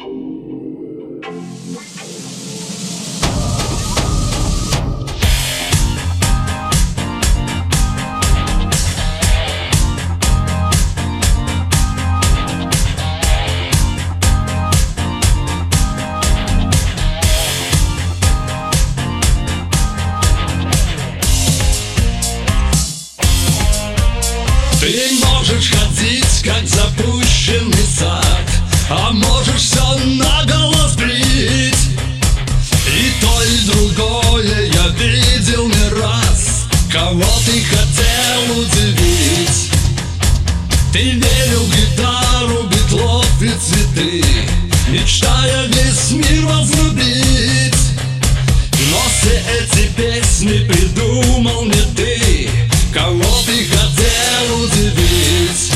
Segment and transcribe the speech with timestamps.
[0.00, 0.06] Ты
[25.26, 28.24] можешь ходить, как запущенный сад,
[28.88, 29.68] а можешь
[40.92, 44.24] Ты верил в гитару, битлов и цветы.
[44.88, 47.74] Мечтая весь мир возлюбить.
[48.90, 52.50] Но все эти песни придумал не ты.
[52.92, 55.72] Кого ты хотел удивить?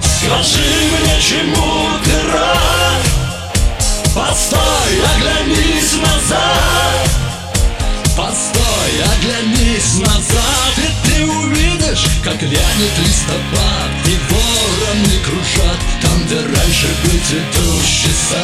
[0.00, 3.02] Скажи мне, чему ты рад?
[4.14, 7.22] Постой, оглянись назад.
[8.16, 13.61] Постой, оглянись назад И ты увидишь, как вянет листопад
[16.32, 18.42] где раньше был цветущий сад.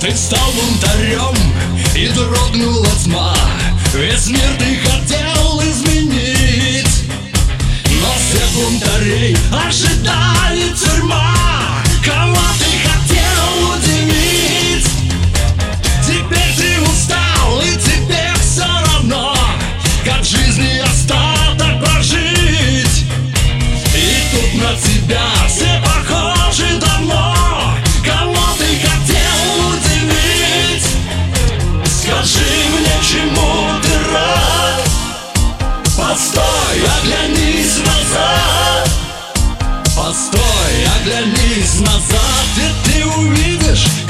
[0.00, 1.34] Ты стал бунтарем
[1.94, 3.34] и дрогнула тьма.
[3.94, 5.31] Весь мир ты хотел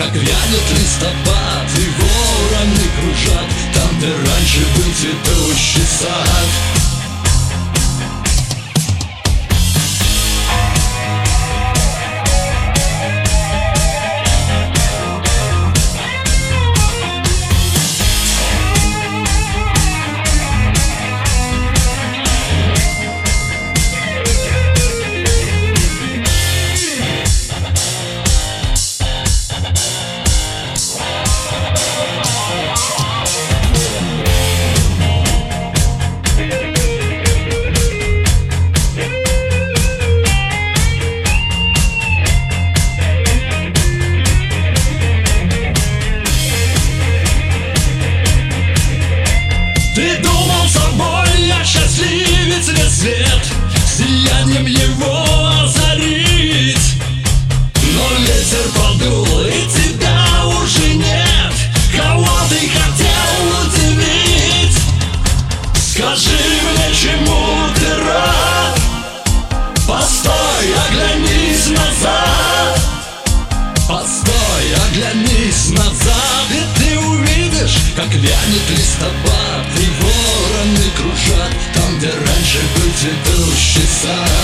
[0.03, 3.47] как вянет листопад И вороны кружат.
[3.75, 6.82] Там, где раньше был цветущий сад
[49.95, 53.53] Ты думал собой, я счастливец весь свет.
[53.87, 55.25] Сиянием его
[55.63, 56.02] озарить
[83.05, 84.42] листопад И вороны